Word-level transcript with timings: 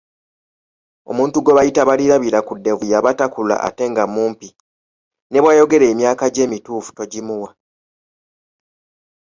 Omuntu 1.11 1.37
gwe 1.39 1.55
bayita 1.57 1.87
Balirabirakuddevu 1.89 2.83
yaba 2.91 3.11
takula 3.19 3.55
ate 3.67 3.83
nga 3.91 4.03
mumpi, 4.13 4.49
ne 5.29 5.39
bwayogera 5.43 5.85
emyaka 5.93 6.25
gye 6.33 6.43
emituufu 6.47 6.89
togimuwa. 6.97 7.49